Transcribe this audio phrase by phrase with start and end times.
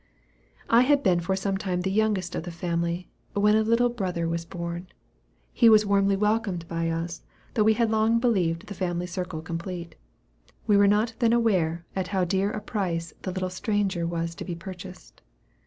[0.67, 4.27] I had been for some time the youngest of the family, when a little brother
[4.27, 4.87] was born.
[5.53, 7.21] He was warmly welcomed by us,
[7.53, 9.93] though we had long believed the family circle complete.
[10.65, 14.43] We were not then aware at how dear a price the little stranger was to
[14.43, 15.21] be purchased.